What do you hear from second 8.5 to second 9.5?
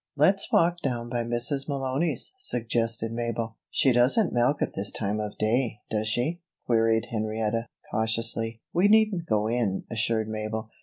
"We needn't go